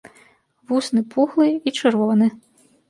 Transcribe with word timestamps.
Вусны 0.71 1.03
пухлы 1.13 1.47
і 1.67 1.77
чырвоны. 1.79 2.33